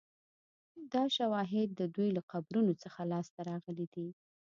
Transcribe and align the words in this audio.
دا 0.93 1.03
شواهد 1.17 1.69
د 1.73 1.81
دوی 1.95 2.09
له 2.17 2.21
قبرونو 2.31 2.73
څخه 2.83 2.99
لاسته 3.11 3.39
راغلي 3.49 3.87
دي 3.93 4.07